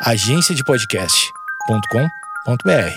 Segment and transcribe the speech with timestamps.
[0.00, 2.94] agenciadepodcast.com.br.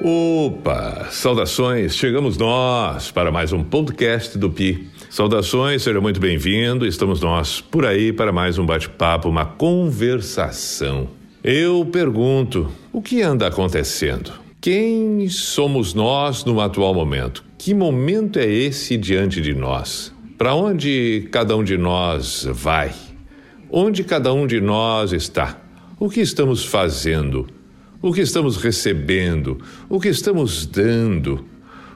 [0.00, 4.88] Opa, saudações, chegamos nós para mais um podcast do Pi.
[5.10, 6.86] Saudações, seja muito bem-vindo.
[6.86, 11.08] Estamos nós por aí para mais um bate-papo, uma conversação.
[11.42, 14.45] Eu pergunto: o que anda acontecendo?
[14.66, 17.44] Quem somos nós no atual momento?
[17.56, 20.12] Que momento é esse diante de nós?
[20.36, 22.92] Para onde cada um de nós vai?
[23.70, 25.62] Onde cada um de nós está?
[26.00, 27.46] O que estamos fazendo?
[28.02, 29.56] O que estamos recebendo?
[29.88, 31.46] O que estamos dando?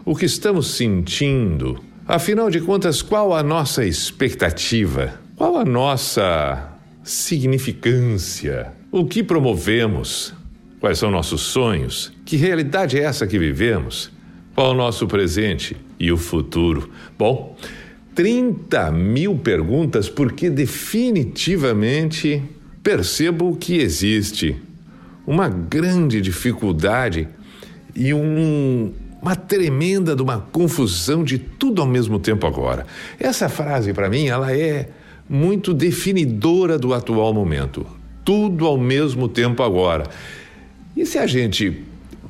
[0.04, 1.82] O que estamos sentindo?
[2.06, 5.14] Afinal de contas, qual a nossa expectativa?
[5.34, 8.72] Qual a nossa significância?
[8.92, 10.38] O que promovemos?
[10.80, 12.10] Quais são nossos sonhos?
[12.24, 14.10] Que realidade é essa que vivemos?
[14.54, 16.88] Qual o nosso presente e o futuro?
[17.18, 17.54] Bom,
[18.14, 22.42] 30 mil perguntas porque definitivamente
[22.82, 24.56] percebo que existe
[25.26, 27.28] uma grande dificuldade
[27.94, 32.86] e um, uma tremenda de uma confusão de tudo ao mesmo tempo agora.
[33.18, 34.88] Essa frase para mim ela é
[35.28, 37.86] muito definidora do atual momento.
[38.24, 40.04] Tudo ao mesmo tempo agora.
[41.00, 41.82] E se a gente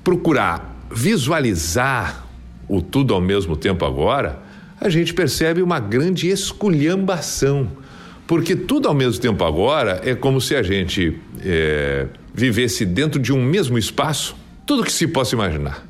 [0.05, 2.25] procurar visualizar
[2.69, 4.41] o tudo ao mesmo tempo agora,
[4.81, 7.69] a gente percebe uma grande esculhambação.
[8.29, 13.33] Porque tudo ao mesmo tempo agora é como se a gente é, vivesse dentro de
[13.33, 15.85] um mesmo espaço, tudo que se possa imaginar.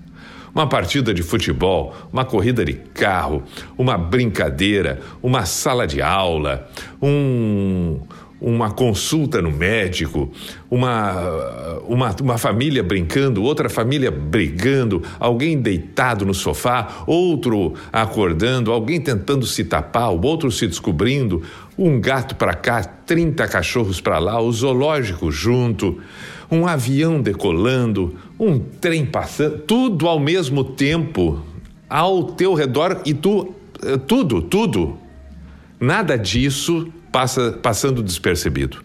[0.55, 3.43] Uma partida de futebol, uma corrida de carro,
[3.77, 6.67] uma brincadeira, uma sala de aula,
[7.03, 8.01] um,
[8.41, 10.31] uma consulta no médico,
[10.71, 19.01] uma, uma, uma família brincando, outra família brigando, alguém deitado no sofá, outro acordando, alguém
[19.01, 21.43] tentando se tapar, o outro se descobrindo,
[21.77, 26.01] um gato para cá, 30 cachorros para lá, o zoológico junto,
[26.51, 31.43] um avião decolando, um trem passando, tudo ao mesmo tempo,
[31.89, 34.99] ao teu redor e tu, eh, tudo, tudo.
[35.79, 38.79] Nada disso passa, passando despercebido.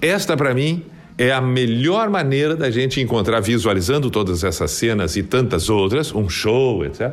[0.00, 0.84] Esta, para mim,
[1.16, 6.28] é a melhor maneira da gente encontrar, visualizando todas essas cenas e tantas outras, um
[6.28, 7.12] show, etc.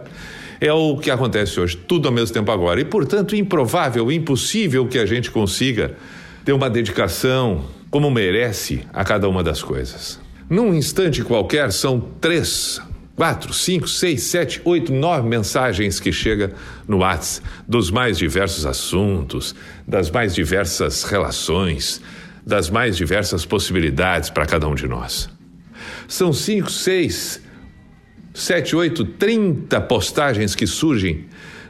[0.60, 2.82] É o que acontece hoje, tudo ao mesmo tempo agora.
[2.82, 5.96] E, portanto, improvável, impossível que a gente consiga
[6.44, 10.20] ter uma dedicação como merece a cada uma das coisas.
[10.50, 12.82] Num instante qualquer, são três
[13.20, 16.54] quatro, cinco, seis, sete, oito, nove mensagens que chega
[16.88, 19.54] no WhatsApp dos mais diversos assuntos,
[19.86, 22.02] das mais diversas relações,
[22.46, 25.30] das mais diversas possibilidades para cada um de nós.
[26.08, 27.42] São cinco, seis,
[28.34, 31.26] sete, oito, trinta postagens que surgem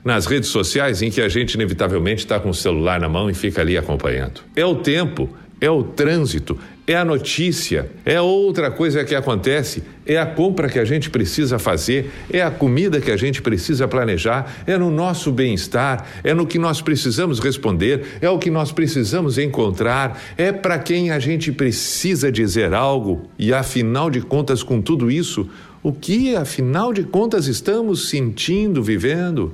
[0.05, 3.33] nas redes sociais em que a gente inevitavelmente está com o celular na mão e
[3.33, 4.41] fica ali acompanhando.
[4.55, 5.27] É o tempo,
[5.61, 10.79] é o trânsito, é a notícia, é outra coisa que acontece, é a compra que
[10.79, 15.31] a gente precisa fazer, é a comida que a gente precisa planejar, é no nosso
[15.31, 20.79] bem-estar, é no que nós precisamos responder, é o que nós precisamos encontrar, é para
[20.79, 25.47] quem a gente precisa dizer algo e afinal de contas, com tudo isso,
[25.83, 29.53] o que afinal de contas estamos sentindo, vivendo?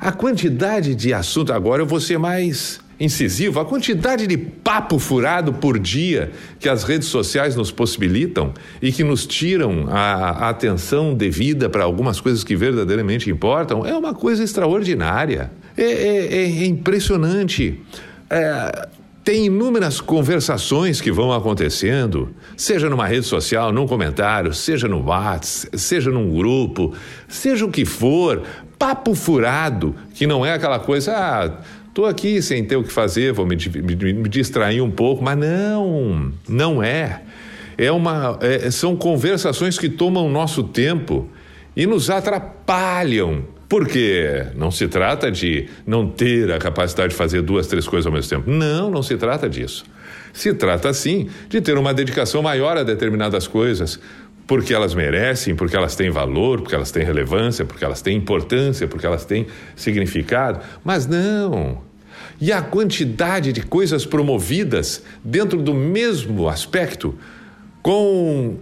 [0.00, 5.52] A quantidade de assunto, agora eu vou ser mais incisivo, a quantidade de papo furado
[5.52, 11.68] por dia que as redes sociais nos possibilitam e que nos tiram a, atenção devida
[11.68, 15.50] para algumas coisas que verdadeiramente importam é uma coisa extraordinária.
[15.76, 17.80] É, é, é impressionante.
[18.30, 18.88] É,
[19.24, 22.28] tem inúmeras conversações que vão acontecendo,
[22.58, 26.92] seja numa rede social, num comentário, seja no WhatsApp, seja num grupo,
[27.26, 28.42] seja o que for,
[28.78, 31.58] papo furado, que não é aquela coisa, ah,
[31.94, 35.38] Estou aqui sem ter o que fazer, vou me, me, me, distrair um pouco, mas
[35.38, 37.22] não, não é.
[37.78, 41.28] É uma, é, são conversações que tomam nosso tempo
[41.76, 43.44] e nos atrapalham.
[43.68, 48.12] Porque não se trata de não ter a capacidade de fazer duas, três coisas ao
[48.12, 48.50] mesmo tempo.
[48.50, 49.84] Não, não se trata disso.
[50.32, 54.00] Se trata, sim, de ter uma dedicação maior a determinadas coisas,
[54.46, 58.86] porque elas merecem, porque elas têm valor, porque elas têm relevância, porque elas têm importância,
[58.86, 60.60] porque elas têm significado.
[60.84, 61.82] Mas não.
[62.40, 67.14] E a quantidade de coisas promovidas dentro do mesmo aspecto,
[67.82, 68.58] com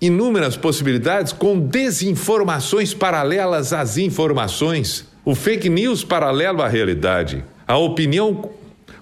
[0.00, 8.50] inúmeras possibilidades, com desinformações paralelas às informações, o fake news paralelo à realidade, a opinião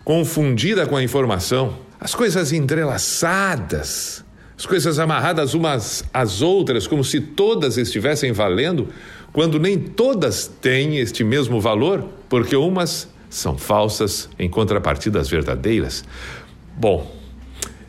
[0.04, 4.24] confundida com a informação, as coisas entrelaçadas
[4.62, 8.90] as coisas amarradas umas às outras, como se todas estivessem valendo,
[9.32, 16.04] quando nem todas têm este mesmo valor, porque umas são falsas em contrapartida às verdadeiras.
[16.76, 17.10] Bom,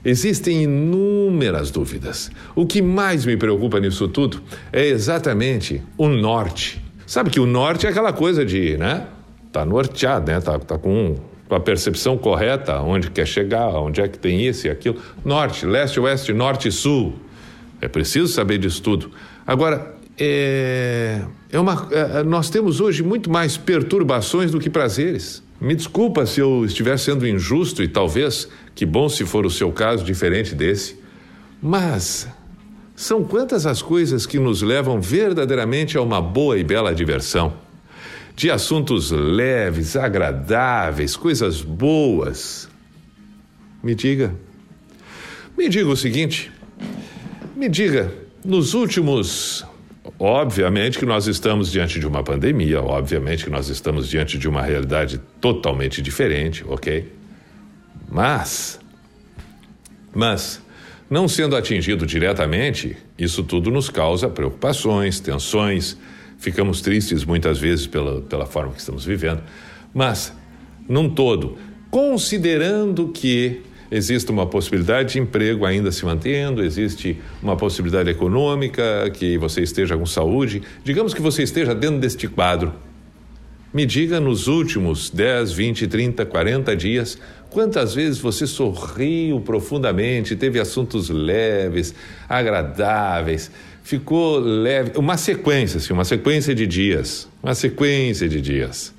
[0.05, 2.29] Existem inúmeras dúvidas.
[2.53, 6.83] O que mais me preocupa nisso tudo é exatamente o norte.
[7.07, 9.07] Sabe que o norte é aquela coisa de, né?
[9.49, 10.41] Tá norteado, né?
[10.41, 11.15] Tá, tá com,
[11.47, 14.97] com a percepção correta, onde quer chegar, onde é que tem isso e aquilo.
[15.23, 17.13] Norte, leste, oeste, norte e sul.
[17.81, 19.11] É preciso saber disso tudo.
[19.45, 25.43] Agora, é, é uma, é, nós temos hoje muito mais perturbações do que prazeres.
[25.59, 29.71] Me desculpa se eu estiver sendo injusto e talvez, que bom se for o seu
[29.71, 30.97] caso, diferente desse.
[31.61, 32.27] Mas
[32.95, 37.53] são quantas as coisas que nos levam verdadeiramente a uma boa e bela diversão.
[38.35, 42.67] De assuntos leves, agradáveis, coisas boas.
[43.83, 44.33] Me diga.
[45.57, 46.51] Me diga o seguinte.
[47.55, 48.11] Me diga,
[48.43, 49.65] nos últimos
[50.19, 54.61] Obviamente que nós estamos diante de uma pandemia, obviamente que nós estamos diante de uma
[54.61, 57.11] realidade totalmente diferente, ok?
[58.09, 58.79] Mas,
[60.13, 60.61] mas,
[61.09, 65.97] não sendo atingido diretamente, isso tudo nos causa preocupações, tensões,
[66.43, 69.41] ficamos tristes muitas vezes pela, pela forma que estamos vivendo.
[69.93, 70.35] Mas,
[70.89, 71.57] num todo,
[71.89, 79.37] considerando que existe uma possibilidade de emprego ainda se mantendo, existe uma possibilidade econômica, que
[79.37, 80.61] você esteja com saúde.
[80.83, 82.73] Digamos que você esteja dentro deste quadro.
[83.73, 87.17] Me diga nos últimos 10, 20, 30, 40 dias
[87.53, 91.93] quantas vezes você sorriu profundamente, teve assuntos leves,
[92.27, 93.51] agradáveis,
[93.83, 94.93] ficou leve.
[94.95, 97.27] Uma sequência, assim, uma sequência de dias.
[97.43, 98.93] Uma sequência de dias.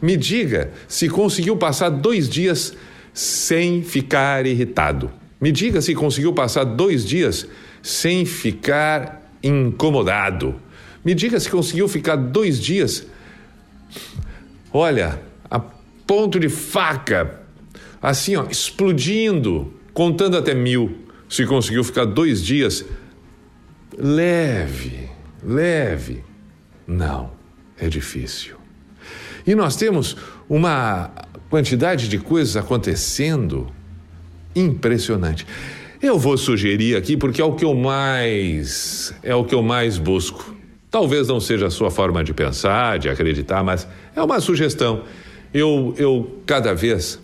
[0.00, 2.74] Me diga se conseguiu passar dois dias
[3.12, 5.10] sem ficar irritado.
[5.40, 7.46] Me diga se conseguiu passar dois dias
[7.82, 10.54] sem ficar incomodado.
[11.04, 13.06] Me diga se conseguiu ficar dois dias,
[14.72, 15.20] olha,
[15.50, 15.60] a
[16.06, 17.40] ponto de faca,
[18.00, 20.98] assim, ó, explodindo, contando até mil.
[21.28, 22.84] Se conseguiu ficar dois dias
[23.98, 25.08] leve,
[25.42, 26.24] leve.
[26.86, 27.30] Não,
[27.78, 28.56] é difícil.
[29.46, 30.16] E nós temos
[30.48, 31.10] uma
[31.50, 33.68] quantidade de coisas acontecendo
[34.54, 35.46] impressionante.
[36.00, 39.98] Eu vou sugerir aqui porque é o que eu mais é o que eu mais
[39.98, 40.54] busco.
[40.90, 45.02] Talvez não seja a sua forma de pensar, de acreditar, mas é uma sugestão.
[45.52, 47.20] Eu eu cada vez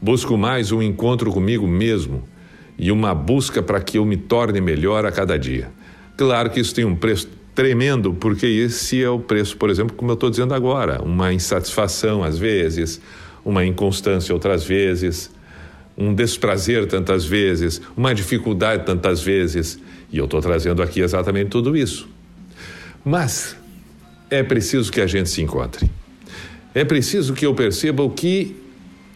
[0.00, 2.24] busco mais um encontro comigo mesmo
[2.78, 5.70] e uma busca para que eu me torne melhor a cada dia.
[6.16, 10.10] Claro que isso tem um preço tremendo, porque esse é o preço, por exemplo, como
[10.10, 13.00] eu estou dizendo agora, uma insatisfação às vezes,
[13.44, 15.30] uma inconstância outras vezes,
[15.96, 19.78] um desprazer tantas vezes, uma dificuldade tantas vezes,
[20.10, 22.08] e eu estou trazendo aqui exatamente tudo isso.
[23.04, 23.56] Mas
[24.30, 25.90] é preciso que a gente se encontre.
[26.74, 28.56] É preciso que eu perceba o que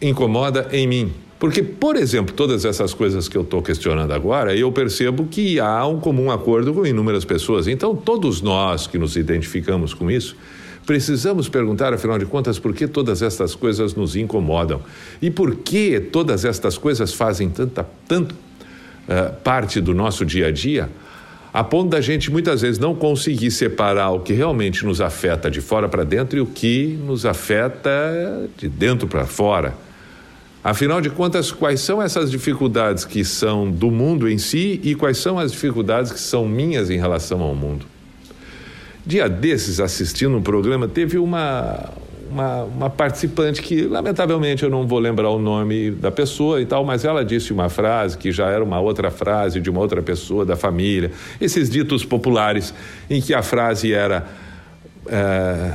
[0.01, 1.13] incomoda em mim.
[1.39, 5.85] Porque, por exemplo, todas essas coisas que eu estou questionando agora, eu percebo que há
[5.85, 7.67] um comum acordo com inúmeras pessoas.
[7.67, 10.35] Então, todos nós que nos identificamos com isso,
[10.87, 14.79] Precisamos perguntar, afinal de contas, por que todas estas coisas nos incomodam
[15.21, 20.51] e por que todas estas coisas fazem tanta, tanto uh, parte do nosso dia a
[20.51, 20.89] dia,
[21.53, 25.59] a ponto da gente muitas vezes não conseguir separar o que realmente nos afeta de
[25.59, 29.75] fora para dentro e o que nos afeta de dentro para fora.
[30.67, 35.17] Afinal de contas, quais são essas dificuldades que são do mundo em si e quais
[35.17, 37.85] são as dificuldades que são minhas em relação ao mundo?
[39.05, 41.89] Dia desses, assistindo um programa, teve uma,
[42.29, 46.83] uma, uma, participante que, lamentavelmente, eu não vou lembrar o nome da pessoa e tal,
[46.83, 50.45] mas ela disse uma frase que já era uma outra frase de uma outra pessoa
[50.45, 51.13] da família.
[51.39, 52.73] Esses ditos populares,
[53.09, 54.27] em que a frase era.
[55.07, 55.71] É,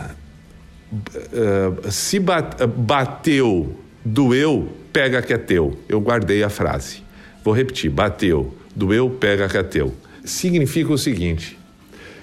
[1.89, 5.79] se bateu, doeu, pega que é teu.
[5.89, 7.03] Eu guardei a frase.
[7.45, 9.95] Vou repetir: bateu, doeu, pega que é teu.
[10.25, 11.63] Significa o seguinte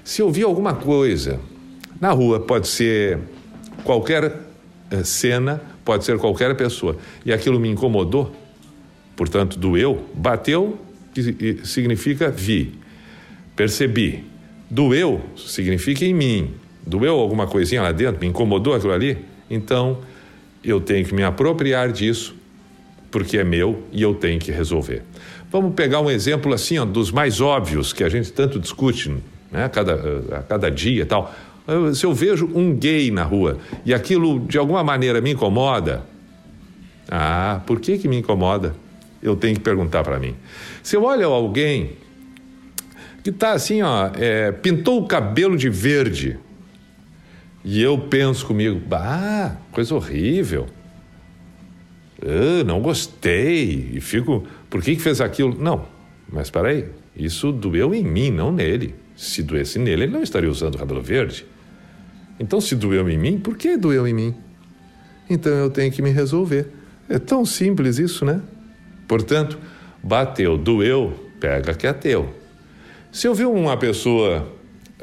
[0.10, 1.40] se eu vi alguma coisa
[2.02, 3.20] na rua, pode ser
[3.84, 4.40] qualquer
[4.90, 8.36] eh, cena, pode ser qualquer pessoa, e aquilo me incomodou,
[9.16, 10.80] portanto, doeu, bateu,
[11.64, 12.74] significa vi,
[13.56, 14.24] percebi.
[14.68, 16.56] Doeu significa em mim.
[16.84, 19.16] Doeu alguma coisinha lá dentro, me incomodou aquilo ali?
[19.48, 20.00] Então,
[20.64, 22.36] eu tenho que me apropriar disso,
[23.12, 25.04] porque é meu e eu tenho que resolver.
[25.52, 29.10] Vamos pegar um exemplo assim, ó, dos mais óbvios que a gente tanto discute
[29.52, 29.94] né, a, cada,
[30.38, 31.34] a cada dia e tal.
[31.94, 36.04] Se eu vejo um gay na rua e aquilo de alguma maneira me incomoda,
[37.10, 38.74] ah, por que que me incomoda?
[39.22, 40.36] eu tenho que perguntar para mim.
[40.82, 41.92] Se eu olho alguém
[43.24, 46.40] que está assim, ó, é, pintou o cabelo de verde,
[47.64, 50.68] e eu penso comigo, ah, coisa horrível.
[52.22, 53.92] Ah, não gostei.
[53.94, 55.56] E fico, por que, que fez aquilo?
[55.60, 55.86] Não,
[56.32, 56.86] mas aí,
[57.16, 58.96] isso doeu em mim, não nele.
[59.16, 61.46] Se doesse nele, ele não estaria usando cabelo verde.
[62.40, 64.36] Então, se doeu em mim, por que doeu em mim?
[65.30, 66.68] Então eu tenho que me resolver.
[67.08, 68.42] É tão simples isso, né?
[69.08, 69.60] Portanto,
[70.02, 72.34] bateu, doeu, pega que é teu.
[73.12, 74.48] Se eu ver uma pessoa,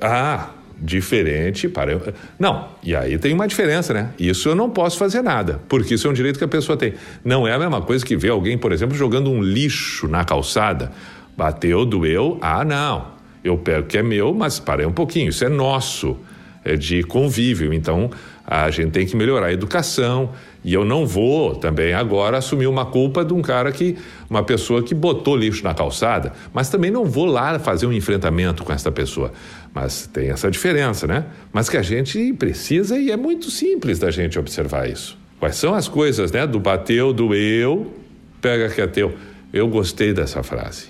[0.01, 2.15] ah, diferente para.
[2.39, 4.11] Não, e aí tem uma diferença, né?
[4.19, 6.95] Isso eu não posso fazer nada, porque isso é um direito que a pessoa tem.
[7.25, 10.93] Não é a mesma coisa que ver alguém, por exemplo, jogando um lixo na calçada.
[11.37, 13.09] Bateu, doeu, ah, não.
[13.43, 16.17] Eu pego que é meu, mas parei um pouquinho, isso é nosso,
[16.65, 17.73] é de convívio.
[17.73, 18.11] Então,
[18.47, 20.33] a gente tem que melhorar a educação.
[20.67, 23.97] E eu não vou também agora assumir uma culpa de um cara que,
[24.29, 28.65] uma pessoa que botou lixo na calçada, mas também não vou lá fazer um enfrentamento
[28.65, 29.33] com essa pessoa.
[29.73, 31.27] Mas tem essa diferença, né?
[31.53, 35.17] Mas que a gente precisa e é muito simples da gente observar isso.
[35.39, 36.45] Quais são as coisas, né?
[36.49, 37.95] Do bateu, do eu,
[38.43, 39.15] pega que é teu.
[39.53, 40.89] Eu gostei dessa frase.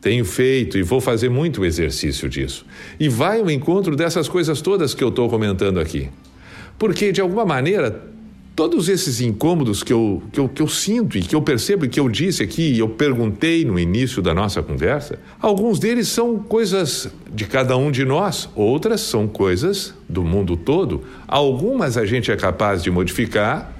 [0.00, 2.64] Tenho feito e vou fazer muito exercício disso.
[3.00, 6.08] E vai ao encontro dessas coisas todas que eu estou comentando aqui.
[6.78, 8.00] Porque, de alguma maneira,
[8.58, 11.88] todos esses incômodos que eu, que, eu, que eu sinto e que eu percebo e
[11.88, 16.40] que eu disse aqui e eu perguntei no início da nossa conversa, alguns deles são
[16.40, 21.04] coisas de cada um de nós, outras são coisas do mundo todo.
[21.28, 23.72] Algumas a gente é capaz de modificar,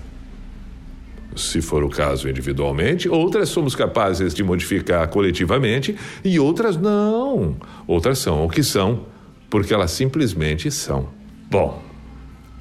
[1.34, 7.56] se for o caso individualmente, outras somos capazes de modificar coletivamente e outras não.
[7.84, 9.06] Outras são o que são,
[9.50, 11.08] porque elas simplesmente são.
[11.50, 11.87] Bom,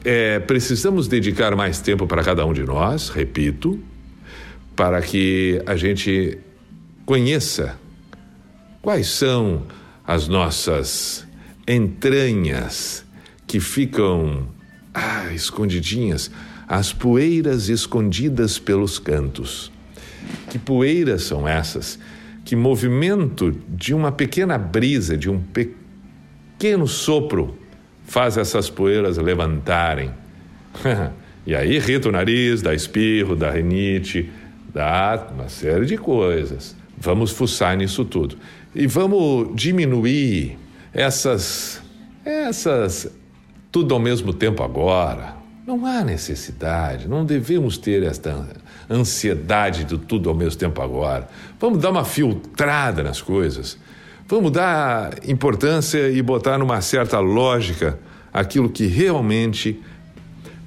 [0.04, 3.80] é, precisamos dedicar mais tempo para cada um de nós, repito,
[4.76, 6.38] para que a gente
[7.06, 7.78] conheça
[8.82, 9.64] quais são
[10.06, 11.26] as nossas
[11.68, 13.06] entranhas
[13.46, 14.48] que ficam
[14.94, 16.32] ah, escondidinhas,
[16.68, 19.72] as poeiras escondidas pelos cantos.
[20.50, 22.00] Que poeiras são essas?
[22.46, 27.58] Que movimento de uma pequena brisa, de um pequeno sopro
[28.08, 30.12] faz essas poeiras levantarem.
[31.46, 34.32] e aí irrita o nariz, dá espirro, dá rinite,
[34.74, 36.76] dá uma série de coisas.
[36.98, 38.38] Vamos fuçar nisso tudo.
[38.74, 40.58] E vamos diminuir
[40.94, 41.82] essas.
[42.26, 43.12] essas.
[43.72, 45.36] tudo ao mesmo tempo agora.
[45.68, 48.48] Não há necessidade, não devemos ter esta
[48.90, 51.28] ansiedade do tudo ao mesmo tempo agora.
[51.60, 53.78] Vamos dar uma filtrada nas coisas.
[54.30, 57.98] Vamos dar importância e botar numa certa lógica
[58.34, 59.80] aquilo que realmente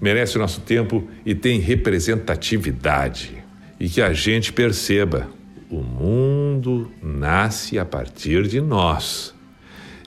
[0.00, 3.44] merece o nosso tempo e tem representatividade.
[3.78, 5.28] E que a gente perceba:
[5.70, 9.34] o mundo nasce a partir de nós.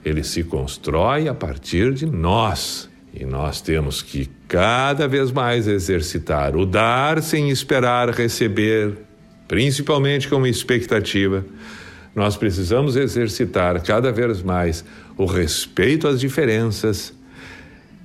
[0.04, 2.90] Ele se constrói a partir de nós.
[3.14, 8.94] E nós temos que cada vez mais exercitar o dar sem esperar receber,
[9.46, 11.44] principalmente com expectativa
[12.14, 14.84] nós precisamos exercitar cada vez mais
[15.16, 17.12] o respeito às diferenças,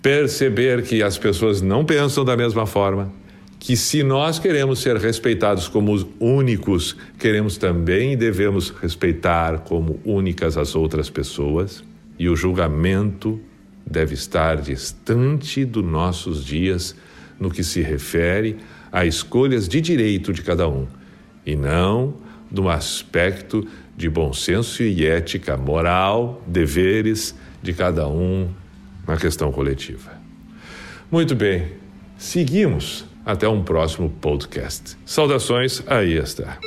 [0.02, 3.12] perceber que as pessoas não pensam da mesma forma,
[3.60, 10.58] que se nós queremos ser respeitados como únicos, queremos também e devemos respeitar como únicas
[10.58, 11.84] as outras pessoas,
[12.18, 13.40] e o julgamento
[13.86, 16.96] deve estar distante dos nossos dias
[17.40, 18.58] no que se refere
[18.92, 20.88] a escolhas de direito de cada um,
[21.46, 22.16] e não
[22.52, 28.50] no aspecto de bom senso e ética moral, deveres de cada um
[29.08, 30.12] na questão coletiva.
[31.12, 31.74] Muito bem,
[32.18, 34.98] seguimos até um próximo podcast.
[35.06, 36.60] Saudações, aí está.